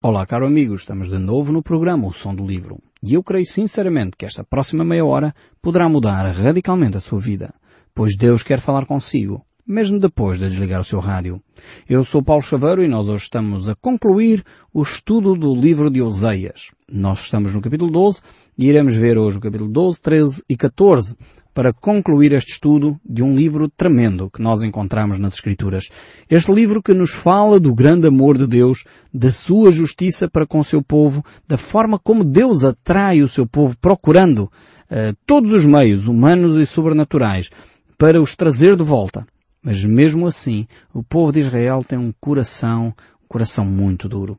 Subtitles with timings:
[0.00, 2.78] Olá, caro amigo, estamos de novo no programa O Som do Livro.
[3.02, 7.52] E eu creio sinceramente que esta próxima meia hora poderá mudar radicalmente a sua vida,
[7.92, 11.42] pois Deus quer falar consigo, mesmo depois de desligar o seu rádio.
[11.88, 16.00] Eu sou Paulo Chaveiro e nós hoje estamos a concluir o estudo do livro de
[16.00, 16.70] Oseias.
[16.88, 18.20] Nós estamos no capítulo 12
[18.56, 21.16] e iremos ver hoje o capítulo 12, 13 e 14
[21.58, 25.88] para concluir este estudo de um livro tremendo que nós encontramos nas Escrituras.
[26.30, 30.60] Este livro que nos fala do grande amor de Deus, da sua justiça para com
[30.60, 35.64] o seu povo, da forma como Deus atrai o seu povo procurando uh, todos os
[35.64, 37.50] meios humanos e sobrenaturais
[37.98, 39.26] para os trazer de volta.
[39.60, 40.64] Mas mesmo assim,
[40.94, 44.38] o povo de Israel tem um coração, um coração muito duro.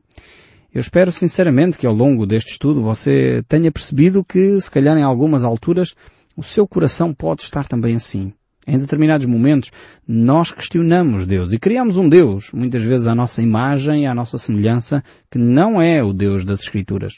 [0.72, 5.02] Eu espero sinceramente que ao longo deste estudo você tenha percebido que, se calhar em
[5.02, 5.94] algumas alturas,
[6.40, 8.32] o seu coração pode estar também assim.
[8.66, 9.70] Em determinados momentos,
[10.08, 14.38] nós questionamos Deus e criamos um Deus, muitas vezes à nossa imagem e à nossa
[14.38, 17.12] semelhança, que não é o Deus das Escrituras.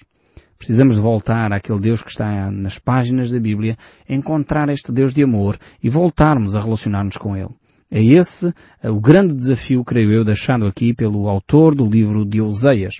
[0.58, 3.76] Precisamos voltar àquele Deus que está nas páginas da Bíblia,
[4.08, 7.54] encontrar este Deus de amor e voltarmos a relacionar-nos com Ele.
[7.88, 12.96] É esse o grande desafio, creio eu, deixado aqui pelo autor do livro de Oseias.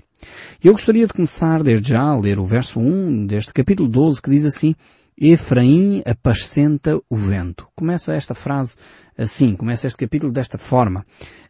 [0.62, 4.30] Eu gostaria de começar desde já a ler o verso 1 deste capítulo 12 que
[4.30, 4.76] diz assim
[5.16, 7.68] Efraim apascenta o vento.
[7.74, 8.76] Começa esta frase
[9.16, 11.04] assim, começa este capítulo desta forma.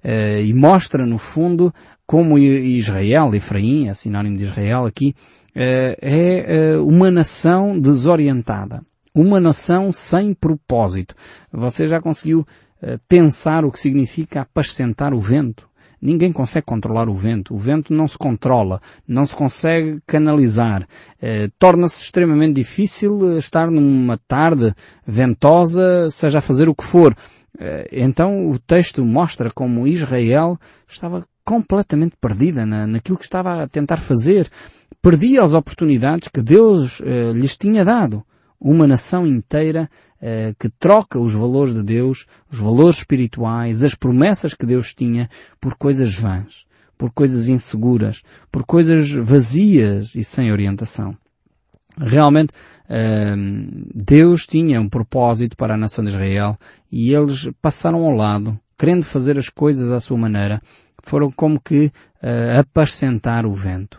[0.05, 1.73] Uh, e mostra, no fundo,
[2.07, 5.15] como Israel, Efraim, é sinónimo de Israel aqui,
[5.51, 8.83] uh, é uh, uma nação desorientada.
[9.15, 11.15] Uma nação sem propósito.
[11.53, 12.47] Você já conseguiu
[13.07, 15.69] pensar o que significa apacentar o vento?
[16.03, 17.55] Ninguém consegue controlar o vento.
[17.55, 20.85] O vento não se controla, não se consegue canalizar.
[21.21, 24.75] Eh, Torna-se extremamente difícil estar numa tarde
[25.07, 27.17] ventosa, seja a fazer o que for.
[27.57, 33.69] Eh, então o texto mostra como Israel estava completamente perdida na, naquilo que estava a
[33.69, 34.51] tentar fazer.
[35.01, 38.25] Perdia as oportunidades que Deus eh, lhes tinha dado
[38.61, 39.89] uma nação inteira
[40.23, 45.29] eh, que troca os valores de Deus, os valores espirituais, as promessas que Deus tinha
[45.61, 46.65] por coisas vãs,
[46.97, 51.17] por coisas inseguras, por coisas vazias e sem orientação.
[51.99, 52.53] Realmente,
[52.89, 53.35] eh,
[53.95, 56.57] Deus tinha um propósito para a nação de Israel
[56.91, 60.63] e eles passaram ao lado, querendo fazer as coisas à sua maneira,
[61.03, 61.87] foram como que
[62.23, 63.99] uh, apacentar o vento.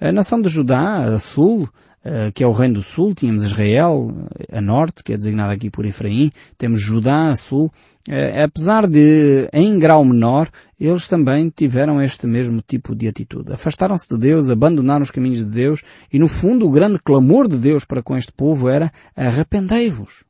[0.00, 1.89] A nação de Judá, a sul, eh,
[2.34, 4.10] que é o reino do sul, tínhamos Israel
[4.48, 7.66] eh, a norte, que é designado aqui por Efraim, temos Judá a sul,
[8.08, 13.52] uh, apesar de, em grau menor, eles também tiveram este mesmo tipo de atitude.
[13.52, 17.58] Afastaram-se de Deus, abandonaram os caminhos de Deus, e no fundo o grande clamor de
[17.58, 20.29] Deus para com este povo era arrependei-vos.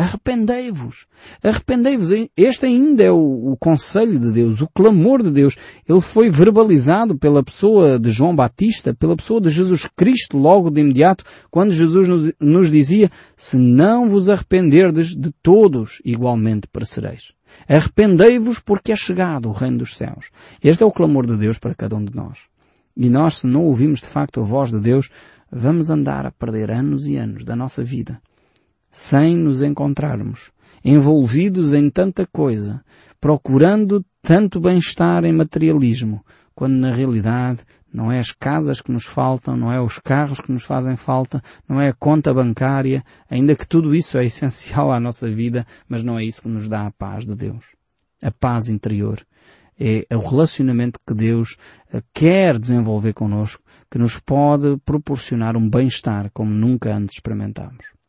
[0.00, 1.06] Arrependei-vos.
[1.44, 2.08] Arrependei-vos.
[2.34, 5.56] Este ainda é o, o, conselho de Deus, o clamor de Deus.
[5.86, 10.80] Ele foi verbalizado pela pessoa de João Batista, pela pessoa de Jesus Cristo logo de
[10.80, 17.34] imediato, quando Jesus nos, nos dizia, se não vos arrependerdes de todos, igualmente perecereis.
[17.68, 20.30] Arrependei-vos porque é chegado o reino dos céus.
[20.64, 22.38] Este é o clamor de Deus para cada um de nós.
[22.96, 25.10] E nós, se não ouvimos de facto a voz de Deus,
[25.52, 28.18] vamos andar a perder anos e anos da nossa vida
[28.90, 30.50] sem nos encontrarmos,
[30.84, 32.82] envolvidos em tanta coisa,
[33.20, 36.24] procurando tanto bem-estar em materialismo,
[36.54, 37.62] quando na realidade
[37.92, 41.42] não é as casas que nos faltam, não é os carros que nos fazem falta,
[41.68, 46.02] não é a conta bancária, ainda que tudo isso é essencial à nossa vida, mas
[46.02, 47.64] não é isso que nos dá a paz de Deus.
[48.22, 49.24] A paz interior.
[49.78, 51.56] É o relacionamento que Deus
[52.12, 57.99] quer desenvolver connosco, que nos pode proporcionar um bem-estar como nunca antes experimentamos.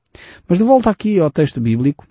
[0.47, 2.05] Mas de volta aqui ao texto bíblico,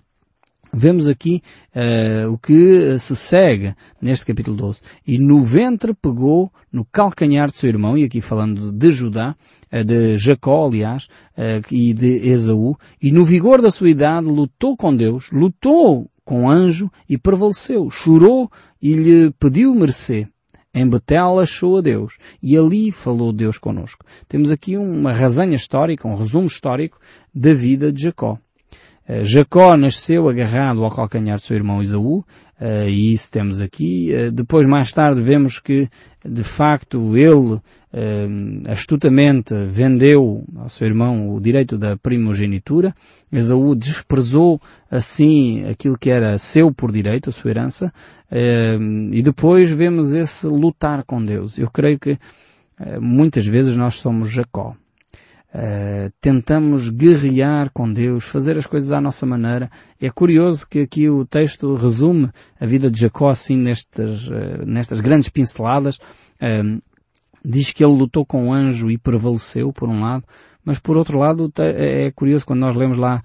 [0.73, 1.41] vemos aqui
[1.75, 4.81] uh, o que se segue neste capítulo 12.
[5.05, 9.35] E no ventre pegou no calcanhar de seu irmão, e aqui falando de Judá,
[9.71, 11.05] uh, de Jacó, aliás,
[11.37, 16.49] uh, e de Esaú, e no vigor da sua idade lutou com Deus, lutou com
[16.49, 18.49] anjo e prevaleceu, chorou
[18.81, 20.27] e lhe pediu mercê.
[20.73, 24.05] Em Betel achou a Deus e ali falou Deus conosco.
[24.27, 26.97] Temos aqui uma resenha histórica, um resumo histórico
[27.33, 28.37] da vida de Jacó.
[29.07, 32.23] Uh, Jacó nasceu agarrado ao calcanhar do seu irmão Isaú,
[32.61, 34.11] uh, e isso temos aqui.
[34.13, 35.89] Uh, depois, mais tarde, vemos que,
[36.23, 37.59] de facto, ele
[38.69, 42.93] astutamente vendeu ao seu irmão o direito da primogenitura.
[43.29, 47.91] Esaú desprezou, assim, aquilo que era seu por direito, a sua herança,
[49.11, 51.57] e depois vemos esse lutar com Deus.
[51.57, 52.17] Eu creio que
[53.01, 54.73] muitas vezes nós somos Jacó.
[55.53, 59.69] Uh, tentamos guerrear com Deus, fazer as coisas à nossa maneira.
[59.99, 65.01] É curioso que aqui o texto resume a vida de Jacó assim nestas, uh, nestas
[65.01, 65.97] grandes pinceladas.
[66.41, 66.81] Uh,
[67.43, 70.23] diz que ele lutou com o anjo e prevaleceu, por um lado,
[70.63, 73.21] mas por outro lado é, é curioso quando nós lemos lá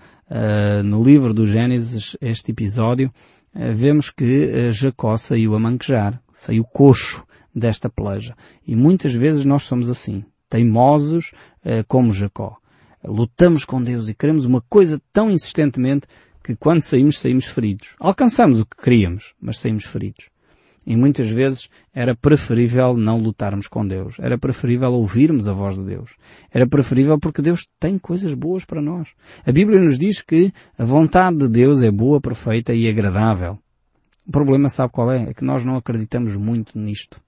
[0.84, 3.12] no livro do Gênesis este episódio,
[3.54, 7.24] vemos que Jacó saiu a manquejar, saiu coxo
[7.54, 8.34] desta peleja.
[8.66, 11.32] E muitas vezes nós somos assim, teimosos
[11.88, 12.58] como Jacó.
[13.04, 16.06] Lutamos com Deus e queremos uma coisa tão insistentemente
[16.42, 17.94] que quando saímos, saímos feridos.
[17.98, 20.26] Alcançamos o que queríamos, mas saímos feridos.
[20.86, 24.16] E muitas vezes era preferível não lutarmos com Deus.
[24.20, 26.12] Era preferível ouvirmos a voz de Deus.
[26.52, 29.08] Era preferível porque Deus tem coisas boas para nós.
[29.44, 33.58] A Bíblia nos diz que a vontade de Deus é boa, perfeita e agradável.
[34.24, 35.30] O problema sabe qual é?
[35.30, 37.20] É que nós não acreditamos muito nisto.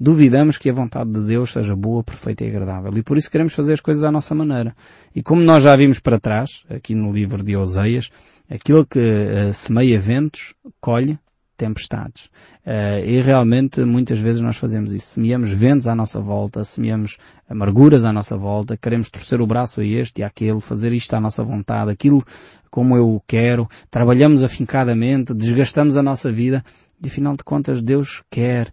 [0.00, 2.96] Duvidamos que a vontade de Deus seja boa, perfeita e agradável.
[2.96, 4.74] E por isso queremos fazer as coisas à nossa maneira.
[5.14, 8.10] E como nós já vimos para trás, aqui no livro de Oseias,
[8.48, 11.18] aquilo que uh, semeia ventos, colhe
[11.56, 12.26] tempestades.
[12.64, 15.14] Uh, e realmente muitas vezes nós fazemos isso.
[15.14, 17.18] Semeamos ventos à nossa volta, semeamos
[17.48, 21.20] amarguras à nossa volta, queremos torcer o braço a este e àquele, fazer isto à
[21.20, 22.24] nossa vontade, aquilo
[22.70, 26.62] como eu quero, trabalhamos afincadamente, desgastamos a nossa vida
[27.02, 28.72] e afinal de contas Deus quer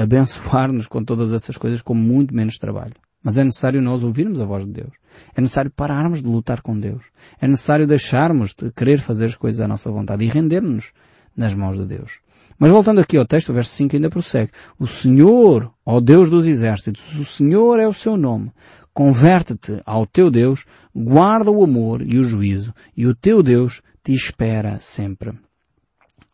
[0.00, 2.94] abençoar-nos com todas essas coisas com muito menos trabalho.
[3.22, 4.92] Mas é necessário nós ouvirmos a voz de Deus.
[5.34, 7.04] É necessário pararmos de lutar com Deus.
[7.40, 10.92] É necessário deixarmos de querer fazer as coisas à nossa vontade e render-nos
[11.34, 12.20] nas mãos de Deus.
[12.58, 14.52] Mas voltando aqui ao texto, o verso 5 ainda prossegue.
[14.78, 18.52] O Senhor, ó Deus dos exércitos, o Senhor é o seu nome.
[18.92, 20.64] Converte-te ao teu Deus,
[20.94, 25.32] guarda o amor e o juízo, e o teu Deus te espera sempre.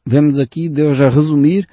[0.04, 1.66] Vemos aqui Deus a resumir,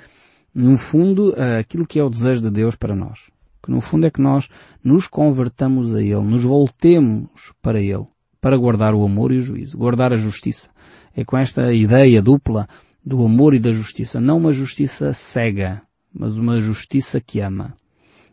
[0.59, 3.19] no fundo, aquilo que é o desejo de Deus para nós.
[3.61, 4.49] Que no fundo é que nós
[4.83, 8.05] nos convertamos a Ele, nos voltemos para Ele,
[8.41, 10.71] para guardar o amor e o juízo, guardar a justiça.
[11.15, 12.67] É com esta ideia dupla
[13.05, 14.19] do amor e da justiça.
[14.19, 15.81] Não uma justiça cega,
[16.11, 17.75] mas uma justiça que ama.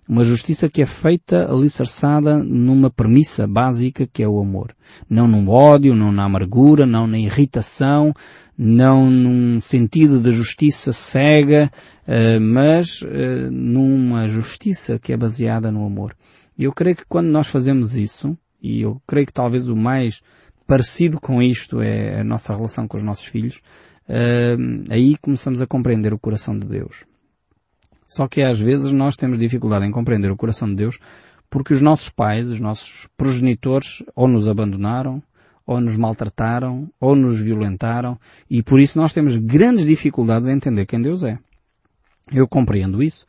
[0.07, 4.75] Uma justiça que é feita alicerçada numa premissa básica que é o amor.
[5.09, 8.13] Não no ódio, não na amargura, não na irritação,
[8.57, 11.71] não num sentido de justiça cega,
[12.07, 16.15] eh, mas eh, numa justiça que é baseada no amor.
[16.57, 20.23] E eu creio que quando nós fazemos isso, e eu creio que talvez o mais
[20.67, 23.61] parecido com isto é a nossa relação com os nossos filhos,
[24.09, 27.05] uh, aí começamos a compreender o coração de Deus.
[28.07, 30.99] Só que às vezes nós temos dificuldade em compreender o coração de Deus
[31.55, 35.23] porque os nossos pais, os nossos progenitores, ou nos abandonaram,
[35.65, 38.19] ou nos maltrataram, ou nos violentaram,
[38.51, 41.39] e por isso nós temos grandes dificuldades em entender quem Deus é.
[42.33, 43.25] Eu compreendo isso.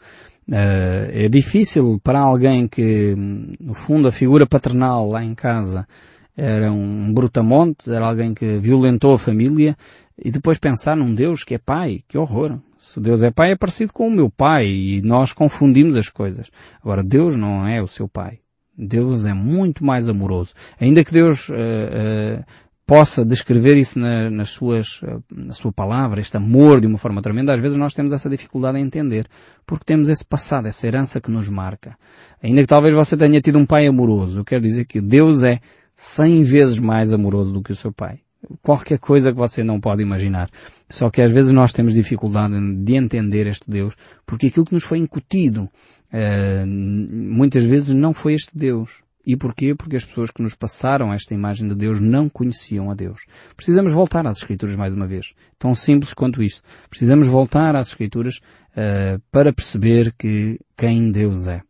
[0.50, 3.14] Uh, é difícil para alguém que,
[3.60, 5.88] no fundo, a figura paternal lá em casa
[6.36, 9.78] era um brutamonte, era alguém que violentou a família,
[10.18, 12.60] e depois pensar num Deus que é pai, que horror.
[12.86, 16.52] Se Deus é pai é parecido com o meu pai e nós confundimos as coisas.
[16.84, 18.40] Agora, Deus não é o seu pai.
[18.78, 20.54] Deus é muito mais amoroso.
[20.80, 22.46] Ainda que Deus uh, uh,
[22.86, 27.24] possa descrever isso na, nas suas, uh, na sua palavra, este amor de uma forma
[27.24, 29.28] tremenda, às vezes nós temos essa dificuldade em entender,
[29.66, 31.98] porque temos esse passado, essa herança que nos marca.
[32.42, 35.60] Ainda que talvez você tenha tido um pai amoroso, eu quero dizer que Deus é
[35.96, 38.25] cem vezes mais amoroso do que o seu pai
[38.62, 40.50] qualquer coisa que você não pode imaginar.
[40.90, 43.96] Só que às vezes nós temos dificuldade de entender este Deus,
[44.26, 49.04] porque aquilo que nos foi incutido uh, muitas vezes não foi este Deus.
[49.26, 49.74] E porquê?
[49.74, 53.22] Porque as pessoas que nos passaram esta imagem de Deus não conheciam a Deus.
[53.56, 55.34] Precisamos voltar às Escrituras mais uma vez.
[55.58, 56.62] Tão simples quanto isso.
[56.90, 61.62] Precisamos voltar às Escrituras uh, para perceber que quem Deus é.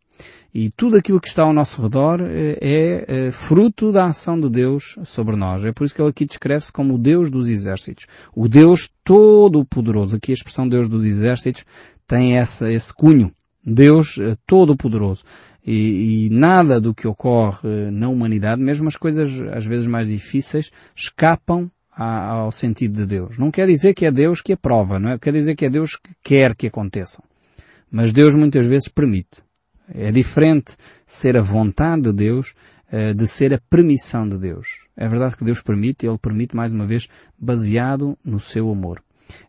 [0.58, 4.48] E tudo aquilo que está ao nosso redor eh, é, é fruto da ação de
[4.48, 5.62] Deus sobre nós.
[5.66, 8.06] É por isso que ele aqui descreve-se como o Deus dos exércitos.
[8.34, 10.16] O Deus todo-poderoso.
[10.16, 11.66] Aqui a expressão Deus dos exércitos
[12.06, 13.30] tem essa, esse cunho.
[13.62, 15.24] Deus eh, todo-poderoso.
[15.62, 20.70] E, e, nada do que ocorre na humanidade, mesmo as coisas às vezes mais difíceis,
[20.94, 23.36] escapam ao sentido de Deus.
[23.36, 25.18] Não quer dizer que é Deus que aprova, não é?
[25.18, 27.22] Quer dizer que é Deus que quer que aconteçam.
[27.90, 29.44] Mas Deus muitas vezes permite.
[29.94, 30.76] É diferente
[31.06, 32.54] ser a vontade de Deus
[32.90, 34.80] eh, de ser a permissão de Deus.
[34.96, 39.02] É verdade que Deus permite, Ele permite mais uma vez baseado no seu amor.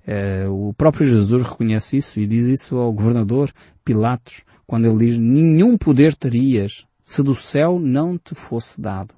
[0.06, 3.51] Eh, o próprio Jesus reconhece isso e diz isso ao governador
[3.84, 9.15] Pilatos quando ele diz nenhum poder terias se do céu não te fosse dado.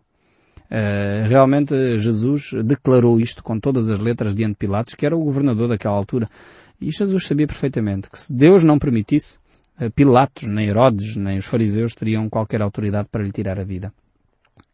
[0.70, 5.24] Uh, realmente Jesus declarou isto com todas as letras diante de Pilatos, que era o
[5.24, 6.30] governador daquela altura.
[6.80, 9.40] E Jesus sabia perfeitamente que se Deus não permitisse,
[9.96, 13.94] Pilatos, nem Herodes, nem os fariseus teriam qualquer autoridade para lhe tirar a vida.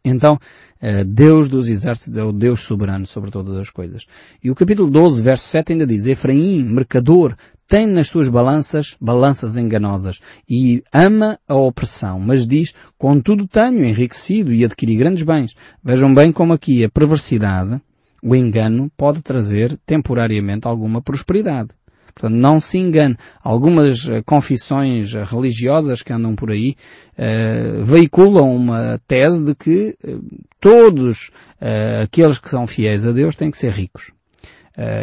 [0.04, 0.38] Então,
[0.80, 4.06] eh, Deus dos exércitos é o Deus soberano sobre todas as coisas.
[4.42, 7.36] E o capítulo 12, verso 7 ainda diz, Efraim, mercador,
[7.66, 14.52] tem nas suas balanças balanças enganosas e ama a opressão, mas diz, contudo tenho enriquecido
[14.52, 15.56] e adquiri grandes bens.
[15.82, 17.80] Vejam bem como aqui a perversidade,
[18.22, 21.70] o engano, pode trazer temporariamente alguma prosperidade.
[22.16, 23.14] Portanto, não se engane.
[23.42, 26.74] Algumas eh, confissões religiosas que andam por aí
[27.12, 30.24] uh, veiculam uma tese de que uh,
[30.58, 31.28] todos
[31.60, 34.12] uh, aqueles que são fiéis a Deus têm que ser ricos.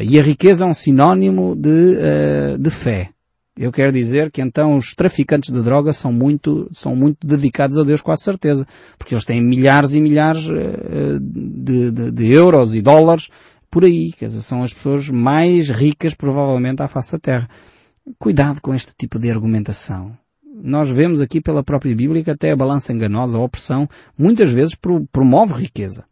[0.03, 1.97] e a riqueza é um sinónimo de,
[2.59, 3.09] de fé.
[3.55, 7.83] Eu quero dizer que então os traficantes de drogas são muito, são muito dedicados a
[7.83, 8.67] Deus com a certeza.
[8.97, 10.43] Porque eles têm milhares e milhares
[11.21, 13.29] de, de, de euros e dólares
[13.73, 14.11] por aí.
[14.11, 17.49] Quer dizer, são as pessoas mais ricas provavelmente à face da Terra.
[18.19, 20.15] Cuidado com este tipo de argumentação.
[20.61, 24.77] Nós vemos aqui pela própria Bíblia que até a balança enganosa, a opressão, muitas vezes
[25.11, 26.05] promove riqueza.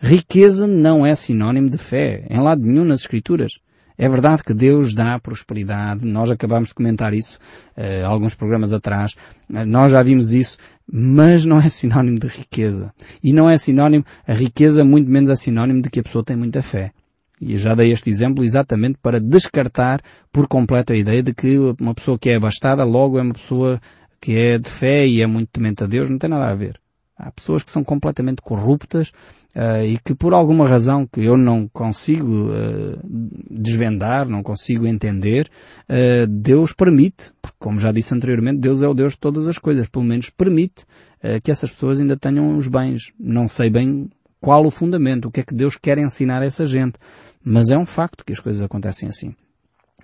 [0.00, 3.60] Riqueza não é sinónimo de fé, em lado nenhum nas Escrituras.
[3.98, 7.36] É verdade que Deus dá prosperidade, nós acabamos de comentar isso
[7.76, 9.16] uh, alguns programas atrás,
[9.50, 10.56] uh, nós já vimos isso,
[10.90, 12.94] mas não é sinónimo de riqueza.
[13.24, 16.36] E não é sinónimo, a riqueza muito menos é sinónimo de que a pessoa tem
[16.36, 16.92] muita fé.
[17.40, 20.00] E já dei este exemplo exatamente para descartar
[20.32, 23.80] por completo a ideia de que uma pessoa que é abastada logo é uma pessoa
[24.20, 26.80] que é de fé e é muito temente a Deus, não tem nada a ver.
[27.18, 29.08] Há pessoas que são completamente corruptas
[29.56, 33.00] uh, e que por alguma razão que eu não consigo uh,
[33.50, 35.50] desvendar, não consigo entender,
[35.88, 39.58] uh, Deus permite, porque como já disse anteriormente, Deus é o Deus de todas as
[39.58, 40.86] coisas, pelo menos permite
[41.42, 43.12] que essas pessoas ainda tenham os bens.
[43.18, 44.08] Não sei bem
[44.40, 46.96] qual o fundamento, o que é que Deus quer ensinar a essa gente,
[47.42, 49.34] mas é um facto que as coisas acontecem assim.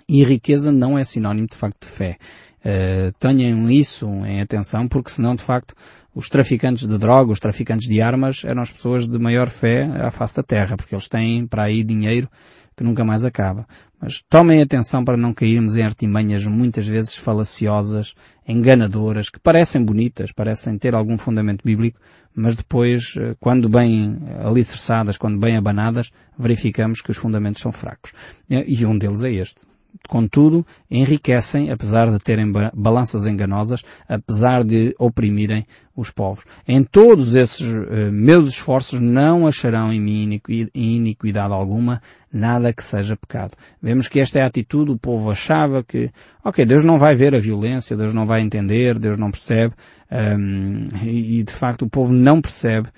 [0.08, 2.18] E riqueza não é sinónimo de facto de fé.
[2.64, 5.74] Uh, tenham isso em atenção, porque senão, de facto,
[6.14, 10.10] os traficantes de droga, os traficantes de armas, eram as pessoas de maior fé à
[10.10, 12.28] face da terra, porque eles têm para aí dinheiro
[12.74, 13.66] que nunca mais acaba.
[14.00, 18.14] Mas tomem atenção para não cairmos em artimanhas muitas vezes falaciosas,
[18.48, 22.00] enganadoras, que parecem bonitas, parecem ter algum fundamento bíblico,
[22.34, 28.12] mas depois, eh, quando bem alicerçadas, quando bem abanadas, verificamos que os fundamentos são fracos.
[28.48, 29.73] E um deles é este
[30.08, 36.44] contudo, enriquecem, apesar de terem balanças enganosas, apesar de oprimirem os povos.
[36.66, 40.40] Em todos esses uh, meus esforços não acharão em mim
[40.74, 43.54] iniquidade alguma, nada que seja pecado.
[43.80, 46.10] Vemos que esta é a atitude, o povo achava que,
[46.44, 49.74] ok, Deus não vai ver a violência, Deus não vai entender, Deus não percebe,
[50.10, 52.88] um, e, e de facto o povo não percebe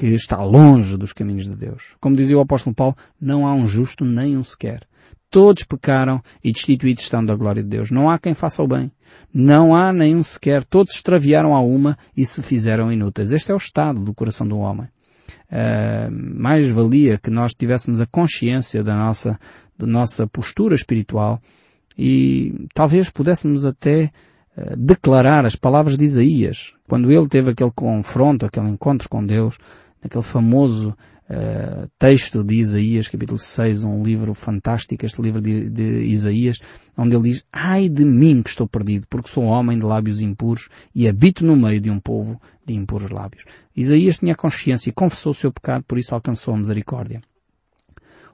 [0.00, 1.94] que está longe dos caminhos de Deus.
[2.00, 4.80] Como dizia o apóstolo Paulo, não há um justo nem um sequer.
[5.28, 7.90] Todos pecaram e destituídos estão da glória de Deus.
[7.90, 8.90] Não há quem faça o bem.
[9.32, 10.64] Não há nenhum sequer.
[10.64, 13.30] Todos extraviaram a uma e se fizeram inúteis.
[13.30, 14.88] Este é o estado do coração do homem.
[15.52, 19.38] Uh, mais valia que nós tivéssemos a consciência da nossa,
[19.78, 21.42] da nossa postura espiritual
[21.96, 24.10] e talvez pudéssemos até
[24.56, 29.58] uh, declarar as palavras de Isaías, quando ele teve aquele confronto, aquele encontro com Deus,
[30.02, 30.90] aquele famoso
[31.30, 36.58] uh, texto de Isaías, capítulo 6, um livro fantástico, este livro de, de, Isaías,
[36.96, 40.68] onde ele diz, ai de mim que estou perdido, porque sou homem de lábios impuros
[40.94, 43.44] e habito no meio de um povo de impuros lábios.
[43.76, 47.20] Isaías tinha consciência e confessou o seu pecado, por isso alcançou a misericórdia.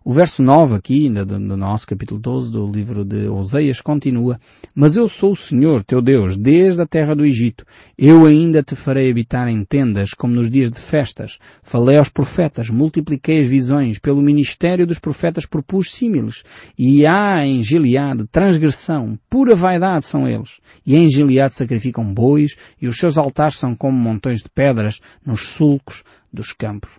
[0.08, 4.38] O verso 9 aqui, no nosso capítulo 12 do livro de Oseias, continua,
[4.72, 7.66] Mas eu sou o Senhor, teu Deus, desde a terra do Egito.
[7.98, 11.40] Eu ainda te farei habitar em tendas, como nos dias de festas.
[11.60, 16.44] Falei aos profetas, multipliquei as visões, pelo ministério dos profetas propus símiles.
[16.78, 20.60] E há em Gileade transgressão, pura vaidade são eles.
[20.86, 25.48] E em Gileade sacrificam bois, e os seus altares são como montões de pedras nos
[25.48, 26.92] sulcos dos campos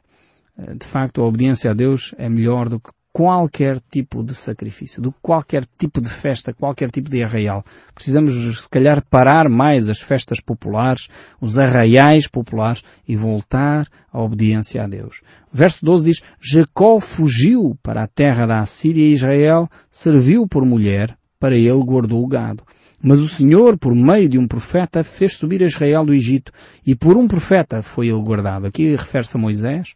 [0.57, 5.11] de facto, a obediência a Deus é melhor do que qualquer tipo de sacrifício, de
[5.23, 7.65] qualquer tipo de festa, qualquer tipo de arraial.
[7.95, 11.07] Precisamos, se calhar, parar mais as festas populares,
[11.41, 15.23] os arraiais populares e voltar à obediência a Deus.
[15.51, 21.17] Verso 12 diz, Jacó fugiu para a terra da Assíria e Israel serviu por mulher,
[21.39, 22.63] para ele guardou o gado.
[23.01, 26.51] Mas o Senhor, por meio de um profeta, fez subir Israel do Egito,
[26.85, 28.67] e por um profeta foi ele guardado.
[28.67, 29.95] Aqui refere-se a Moisés,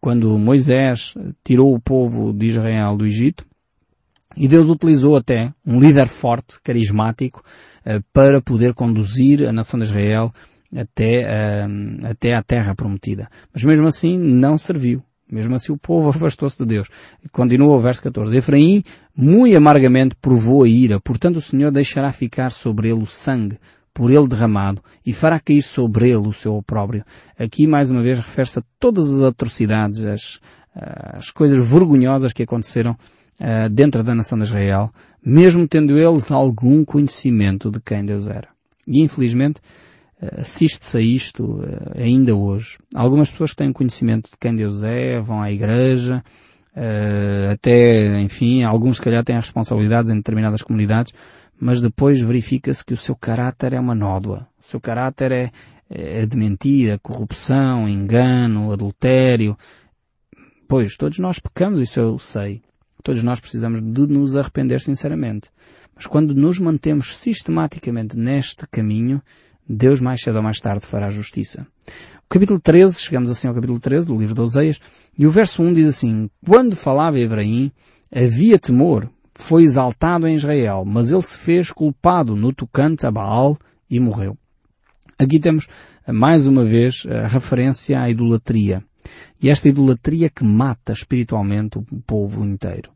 [0.00, 3.44] quando Moisés tirou o povo de Israel do Egito,
[4.36, 7.42] e Deus utilizou até um líder forte, carismático,
[7.84, 10.30] eh, para poder conduzir a nação de Israel
[10.76, 11.66] até, eh,
[12.04, 13.28] até a terra prometida.
[13.52, 15.02] Mas mesmo assim não serviu.
[15.30, 16.88] Mesmo assim o povo afastou-se de Deus.
[17.32, 18.36] Continua o verso 14.
[18.36, 18.82] Efraim
[19.16, 23.58] muito amargamente provou a ira, portanto o Senhor deixará ficar sobre ele o sangue
[23.96, 27.02] por ele derramado e fará cair sobre ele o seu opróbrio.
[27.38, 30.38] Aqui mais uma vez refere-se a todas as atrocidades, as,
[30.74, 34.92] as coisas vergonhosas que aconteceram uh, dentro da nação de Israel,
[35.24, 38.48] mesmo tendo eles algum conhecimento de quem Deus era.
[38.86, 39.60] E infelizmente,
[40.20, 42.76] uh, assiste-se a isto uh, ainda hoje.
[42.94, 46.22] Algumas pessoas que têm conhecimento de quem Deus é, vão à igreja,
[47.50, 51.14] até, enfim, alguns se calhar têm responsabilidades em determinadas comunidades,
[51.60, 54.46] mas depois verifica-se que o seu caráter é uma nódoa.
[54.60, 55.52] O seu caráter é,
[55.88, 59.56] é de mentira, corrupção, engano, adultério.
[60.68, 62.62] Pois, todos nós pecamos, isso eu sei.
[63.02, 65.50] Todos nós precisamos de nos arrepender sinceramente.
[65.94, 69.22] Mas quando nos mantemos sistematicamente neste caminho,
[69.68, 71.66] Deus mais cedo ou mais tarde fará justiça.
[72.26, 74.80] O capítulo 13, chegamos assim ao capítulo 13 do livro de Oseias,
[75.16, 77.70] e o verso 1 diz assim, Quando falava Efraim,
[78.12, 79.08] havia temor,
[79.38, 83.56] foi exaltado em Israel, mas ele se fez culpado no tocante a Baal
[83.88, 84.36] e morreu.
[85.18, 85.68] Aqui temos
[86.06, 88.82] mais uma vez a referência à idolatria.
[89.40, 92.90] E esta idolatria que mata espiritualmente o povo inteiro.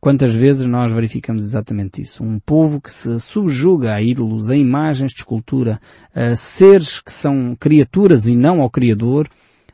[0.00, 2.22] Quantas vezes nós verificamos exatamente isso?
[2.22, 5.80] Um povo que se subjuga a ídolos, a imagens de escultura,
[6.14, 9.26] a seres que são criaturas e não ao Criador,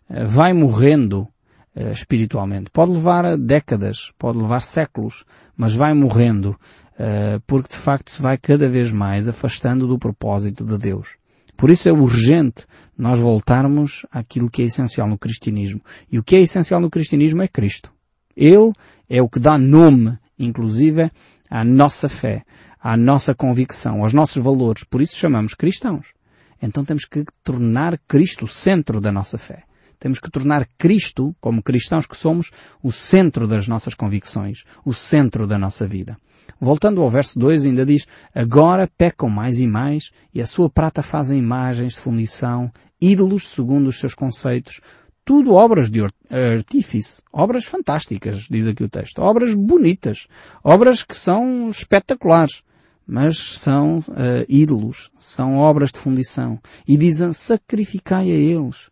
[0.09, 1.32] eh, vai morrendo eh,
[1.75, 2.71] espiritualmente.
[2.71, 5.25] Pode levar décadas, pode levar séculos,
[5.57, 6.59] mas vai morrendo,
[6.99, 11.17] eh, porque de facto se vai cada vez mais afastando do propósito de Deus.
[11.57, 15.81] Por isso é urgente nós voltarmos àquilo que é essencial no cristianismo.
[16.11, 17.93] E o que é essencial no cristianismo é Cristo.
[18.37, 18.73] Ele
[19.09, 21.11] é o que dá nome, inclusive,
[21.49, 22.43] à nossa fé,
[22.81, 24.85] à nossa convicção, aos nossos valores.
[24.85, 26.13] Por isso chamamos cristãos.
[26.61, 29.65] Então temos que tornar Cristo o centro da nossa fé.
[30.03, 32.51] Temos que tornar Cristo, como cristãos que somos,
[32.83, 36.17] o centro das nossas convicções, o centro da nossa vida.
[36.61, 38.05] Voltando ao verso 2 ainda diz,
[38.35, 42.69] agora pecam mais e mais, e a sua prata fazem imagens de fundição,
[43.01, 44.81] ídolos segundo os seus conceitos,
[45.25, 50.27] tudo obras de artífice, obras fantásticas, diz aqui o texto, obras bonitas,
[50.65, 52.65] obras que são espetaculares,
[53.07, 56.59] mas são uh, ídolos, são obras de fundição.
[56.89, 58.91] E dizem, sacrificai a eles.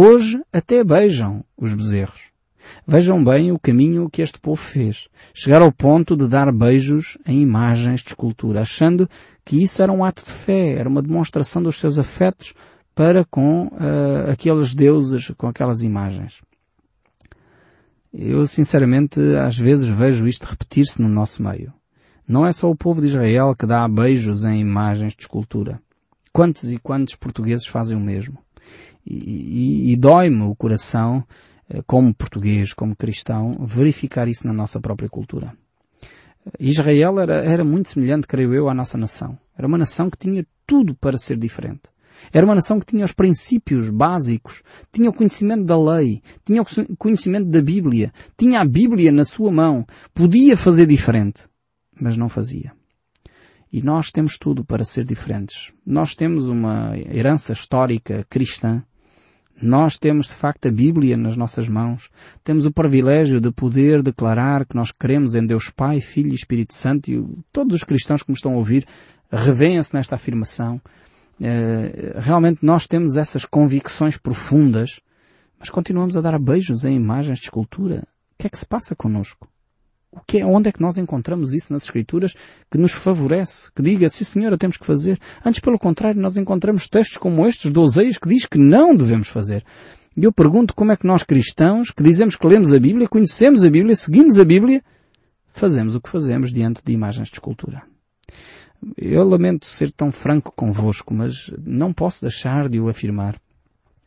[0.00, 2.30] Hoje até beijam os bezerros.
[2.86, 5.08] Vejam bem o caminho que este povo fez.
[5.34, 9.10] Chegar ao ponto de dar beijos em imagens de escultura, achando
[9.44, 12.54] que isso era um ato de fé, era uma demonstração dos seus afetos
[12.94, 16.42] para com uh, aqueles deuses, com aquelas imagens.
[18.14, 21.72] Eu sinceramente às vezes vejo isto repetir-se no nosso meio.
[22.24, 25.82] Não é só o povo de Israel que dá beijos em imagens de escultura.
[26.32, 28.38] Quantos e quantos portugueses fazem o mesmo?
[29.06, 31.24] E, e, dói-me o coração,
[31.68, 35.56] eh, como português, como cristão, verificar isso na nossa própria cultura.
[36.58, 39.38] Israel era, era muito semelhante, creio eu, à nossa nação.
[39.56, 41.82] Era uma nação que tinha tudo para ser diferente.
[42.32, 46.96] Era uma nação que tinha os princípios básicos, tinha o conhecimento da lei, tinha o
[46.96, 51.44] conhecimento da Bíblia, tinha a Bíblia na sua mão, podia fazer diferente,
[51.98, 52.72] mas não fazia.
[53.72, 55.72] E nós temos tudo para ser diferentes.
[55.84, 58.82] Nós temos uma herança histórica cristã
[59.60, 62.08] nós temos de facto a Bíblia nas nossas mãos.
[62.44, 66.74] Temos o privilégio de poder declarar que nós cremos em Deus Pai, Filho e Espírito
[66.74, 68.86] Santo e todos os cristãos que me estão a ouvir
[69.30, 70.80] revêem-se nesta afirmação.
[71.40, 75.00] Eh, realmente nós temos essas convicções profundas,
[75.58, 78.06] mas continuamos a dar beijos em imagens de escultura.
[78.34, 79.48] O que é que se passa connosco?
[80.10, 82.34] O que é, onde é que nós encontramos isso nas Escrituras
[82.70, 85.20] que nos favorece, que diga, sim senhora, temos que fazer.
[85.44, 89.28] Antes, pelo contrário, nós encontramos textos como estes do Oseias que diz que não devemos
[89.28, 89.64] fazer.
[90.16, 93.64] E eu pergunto como é que nós cristãos, que dizemos que lemos a Bíblia, conhecemos
[93.64, 94.82] a Bíblia, seguimos a Bíblia,
[95.48, 97.82] fazemos o que fazemos diante de imagens de escultura.
[98.96, 103.40] Eu lamento ser tão franco convosco, mas não posso deixar de o afirmar.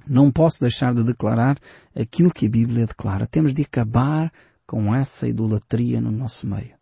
[0.08, 1.60] Não posso deixar de declarar
[1.96, 3.28] aquilo que a Bíblia declara.
[3.28, 4.32] Temos de acabar
[4.72, 6.76] com essa idolatria no nosso meio.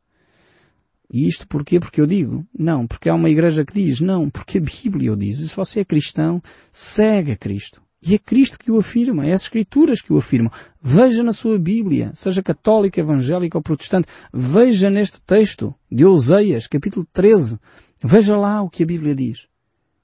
[1.11, 1.79] E isto porquê?
[1.79, 2.45] Porque eu digo?
[2.55, 3.99] Não, porque há uma igreja que diz?
[3.99, 5.39] Não, porque a Bíblia o diz.
[5.39, 6.39] E se você é cristão,
[6.71, 7.81] segue a Cristo.
[7.99, 10.51] E é Cristo que o afirma, é as Escrituras que o afirmam.
[10.79, 17.07] Veja na sua Bíblia, seja católica, evangélica ou protestante, veja neste texto de Oseias, capítulo
[17.11, 17.57] 13.
[18.03, 19.47] Veja lá o que a Bíblia diz.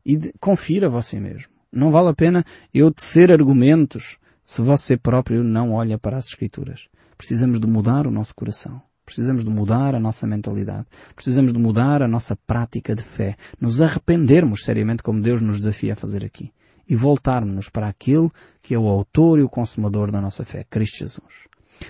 [0.03, 1.53] E confira você mesmo.
[1.71, 2.43] Não vale a pena
[2.73, 6.87] eu tecer argumentos se você próprio não olha para as Escrituras.
[7.17, 8.81] Precisamos de mudar o nosso coração.
[9.05, 10.87] Precisamos de mudar a nossa mentalidade.
[11.15, 13.35] Precisamos de mudar a nossa prática de fé.
[13.61, 16.51] Nos arrependermos seriamente como Deus nos desafia a fazer aqui.
[16.87, 18.29] E voltarmos para aquele
[18.61, 21.47] que é o autor e o consumador da nossa fé, Cristo Jesus.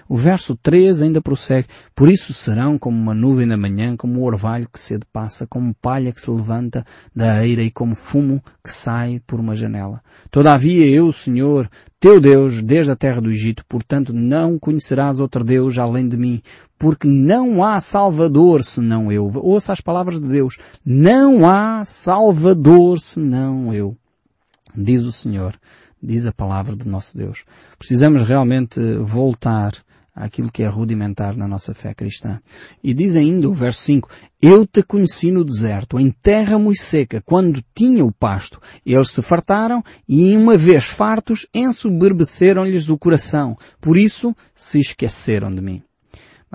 [0.08, 4.24] O verso 3 ainda prossegue, por isso serão como uma nuvem da manhã, como um
[4.24, 8.72] orvalho que cedo passa, como palha que se levanta da eira e como fumo que
[8.72, 10.02] sai por uma janela.
[10.30, 11.70] Todavia eu, Senhor,
[12.00, 16.42] teu Deus desde a terra do Egito, portanto não conhecerás outro Deus além de mim,
[16.78, 19.32] porque não há Salvador senão eu.
[19.36, 20.58] Ouça as palavras de Deus.
[20.86, 23.96] Não há Salvador senão eu.
[24.76, 25.56] Diz o Senhor,
[26.06, 27.44] diz a palavra do nosso Deus.
[27.78, 29.74] Precisamos realmente voltar
[30.16, 32.40] àquilo que é rudimentar na nossa fé cristã.
[32.82, 34.10] E diz ainda o verso 5,
[34.42, 38.62] Eu te conheci no deserto, em terra muito seca, quando tinha o pasto.
[38.86, 43.58] Eles se fartaram e, uma vez fartos, ensoberbeceram-lhes o coração.
[43.82, 45.84] Por isso se esqueceram de mim.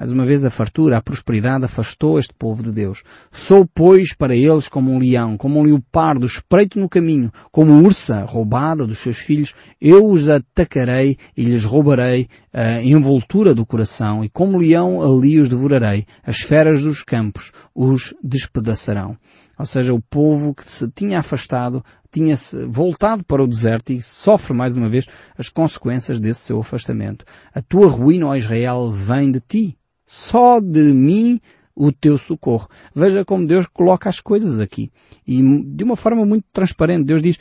[0.01, 3.03] Mais uma vez a fartura, a prosperidade afastou este povo de Deus.
[3.31, 8.25] Sou, pois, para eles como um leão, como um leopardo espreito no caminho, como ursa
[8.25, 9.55] roubada dos seus filhos.
[9.79, 15.51] Eu os atacarei e lhes roubarei a envoltura do coração, e como leão ali os
[15.51, 16.07] devorarei.
[16.25, 19.19] As feras dos campos os despedaçarão.
[19.59, 24.55] Ou seja, o povo que se tinha afastado tinha-se voltado para o deserto e sofre
[24.55, 25.05] mais uma vez
[25.37, 27.27] as consequências desse seu afastamento.
[27.55, 29.77] A tua ruína, ó Israel, vem de ti
[30.13, 31.41] só de mim
[31.73, 32.69] o teu socorro.
[32.93, 34.91] Veja como Deus coloca as coisas aqui.
[35.25, 37.05] E de uma forma muito transparente.
[37.05, 37.39] Deus diz,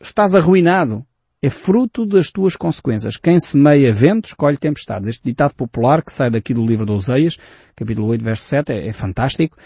[0.00, 1.06] estás arruinado.
[1.40, 3.16] É fruto das tuas consequências.
[3.16, 5.10] Quem semeia ventos, colhe tempestades.
[5.10, 7.38] Este ditado popular que sai daqui do livro de Oseias,
[7.76, 9.56] capítulo 8, verso 7, é, é fantástico.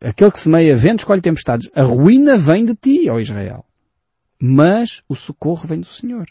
[0.00, 1.70] Aquele que semeia ventos, colhe tempestades.
[1.76, 3.64] A ruína vem de ti, ó Israel.
[4.40, 6.26] Mas o socorro vem do Senhor.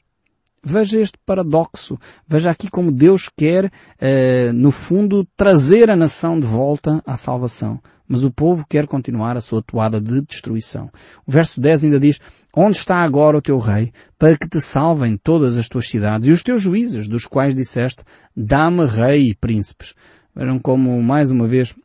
[0.64, 1.98] Veja este paradoxo.
[2.28, 7.80] Veja aqui como Deus quer, eh, no fundo, trazer a nação de volta à salvação.
[8.08, 10.90] Mas o povo quer continuar a sua toada de destruição.
[11.26, 12.20] O verso 10 ainda diz,
[12.56, 16.32] Onde está agora o teu rei, para que te salvem todas as tuas cidades e
[16.32, 18.04] os teus juízes, dos quais disseste,
[18.36, 19.94] dá-me rei e príncipes.
[20.34, 21.76] Vejam como, mais uma vez,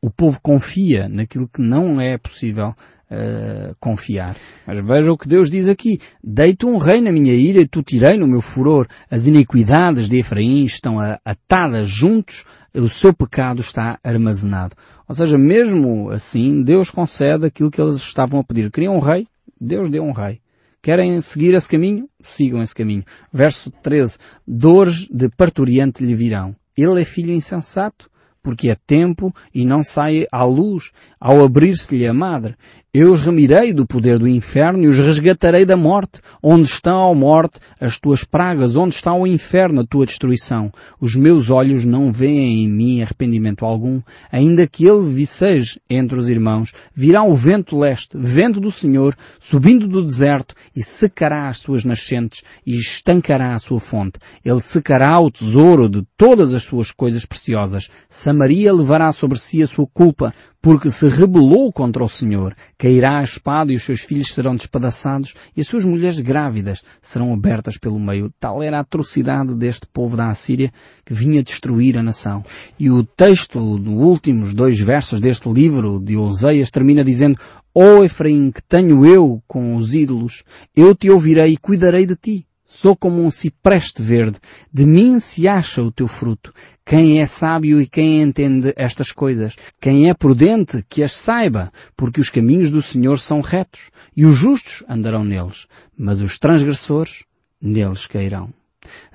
[0.00, 2.74] o povo confia naquilo que não é possível
[3.10, 4.36] uh, confiar.
[4.66, 6.00] Mas veja o que Deus diz aqui.
[6.22, 8.86] Deito um rei na minha ira e tu tirei no meu furor.
[9.10, 12.44] As iniquidades de Efraim estão atadas juntos,
[12.74, 14.76] o seu pecado está armazenado.
[15.08, 18.70] Ou seja, mesmo assim, Deus concede aquilo que eles estavam a pedir.
[18.70, 19.26] Queriam um rei?
[19.60, 20.40] Deus deu um rei.
[20.80, 22.08] Querem seguir esse caminho?
[22.22, 23.04] Sigam esse caminho.
[23.32, 24.16] Verso 13.
[24.46, 26.54] Dores de parturiente lhe virão.
[26.76, 28.08] Ele é filho insensato,
[28.42, 32.56] porque é tempo e não sai à luz ao abrir-se-lhe a madre.
[32.92, 36.20] Eu os remirei do poder do inferno e os resgatarei da morte.
[36.42, 38.76] Onde estão, a morte, as tuas pragas?
[38.76, 40.72] Onde está o inferno, a tua destruição?
[40.98, 44.00] Os meus olhos não veem em mim arrependimento algum.
[44.32, 49.86] Ainda que ele viceje entre os irmãos, virá o vento leste, vento do Senhor, subindo
[49.86, 54.18] do deserto e secará as suas nascentes e estancará a sua fonte.
[54.42, 57.90] Ele secará o tesouro de todas as suas coisas preciosas.
[58.38, 63.24] Samaria levará sobre si a sua culpa, porque se rebelou contra o Senhor, cairá a
[63.24, 67.98] espada e os seus filhos serão despedaçados e as suas mulheres grávidas serão abertas pelo
[67.98, 68.32] meio.
[68.38, 70.72] Tal era a atrocidade deste povo da Assíria
[71.04, 72.44] que vinha destruir a nação.
[72.78, 77.40] E o texto dos últimos dois versos deste livro de Oseias termina dizendo
[77.74, 80.44] Ó oh, Efraim, que tenho eu com os ídolos,
[80.76, 82.47] eu te ouvirei e cuidarei de ti.
[82.70, 84.38] Sou como um cipreste verde.
[84.70, 86.52] De mim se acha o teu fruto.
[86.84, 89.56] Quem é sábio e quem entende estas coisas?
[89.80, 94.36] Quem é prudente, que as saiba, porque os caminhos do Senhor são retos, e os
[94.36, 97.24] justos andarão neles, mas os transgressores
[97.58, 98.52] neles cairão.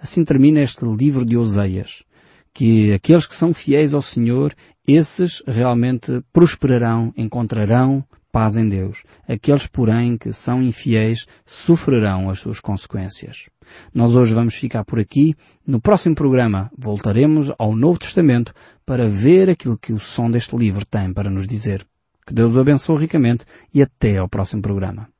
[0.01, 2.03] Assim termina este livro de Oseias,
[2.55, 4.51] que aqueles que são fiéis ao Senhor,
[4.87, 9.03] esses realmente prosperarão, encontrarão paz em Deus.
[9.29, 13.47] Aqueles, porém, que são infiéis sofrerão as suas consequências.
[13.93, 15.35] Nós hoje vamos ficar por aqui.
[15.65, 18.51] No próximo programa voltaremos ao Novo Testamento
[18.85, 21.85] para ver aquilo que o som deste livro tem para nos dizer.
[22.25, 25.12] Que Deus o abençoe ricamente e até ao próximo programa.